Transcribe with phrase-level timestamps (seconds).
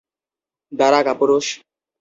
[0.71, 1.45] দাঁড়া, কাপুরুষ!